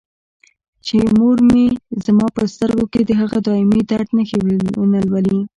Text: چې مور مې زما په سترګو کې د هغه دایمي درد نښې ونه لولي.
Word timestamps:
چې 0.85 0.95
مور 1.17 1.37
مې 1.51 1.65
زما 2.05 2.27
په 2.35 2.41
سترګو 2.53 2.85
کې 2.93 3.01
د 3.05 3.11
هغه 3.21 3.37
دایمي 3.47 3.81
درد 3.89 4.09
نښې 4.17 4.37
ونه 4.81 4.99
لولي. 5.09 5.39